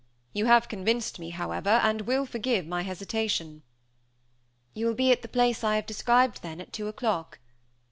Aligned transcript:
You 0.33 0.47
have 0.47 0.67
convinced 0.67 1.19
me, 1.19 1.29
however, 1.29 1.69
and 1.83 2.01
will 2.01 2.25
forgive 2.25 2.65
my 2.65 2.81
hesitation." 2.81 3.61
"You 4.73 4.87
will 4.87 4.95
be 4.95 5.11
at 5.11 5.21
the 5.21 5.27
place 5.27 5.63
I 5.63 5.75
have 5.75 5.85
described, 5.85 6.41
then, 6.41 6.59
at 6.59 6.73
two 6.73 6.87
o'clock?" 6.87 7.37